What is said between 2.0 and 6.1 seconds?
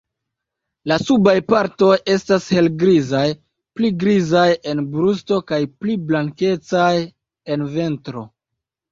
estas helgrizaj, pli grizaj en brusto kaj pli